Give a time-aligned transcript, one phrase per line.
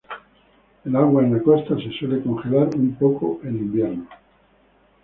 [0.83, 4.07] El agua en la costa se suele congelar un poco en invierno.